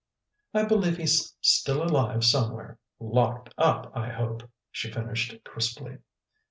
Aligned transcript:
"I 0.51 0.63
believe 0.65 0.97
he's 0.97 1.35
still 1.41 1.83
alive 1.83 2.23
somewhere. 2.25 2.79
Locked 2.99 3.53
up, 3.59 3.91
I 3.95 4.09
hope!" 4.09 4.49
she 4.71 4.91
finished 4.91 5.43
crisply. 5.43 5.99